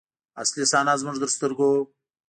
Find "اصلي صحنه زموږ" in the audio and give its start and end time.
0.41-1.15